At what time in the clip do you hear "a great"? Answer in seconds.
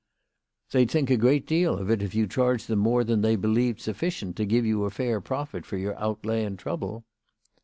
1.11-1.45